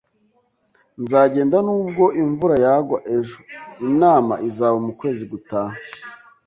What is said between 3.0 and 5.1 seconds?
ejo Inama izaba mu